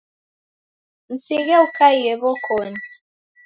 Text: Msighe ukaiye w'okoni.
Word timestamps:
Msighe 1.11 1.55
ukaiye 1.65 2.11
w'okoni. 2.21 2.81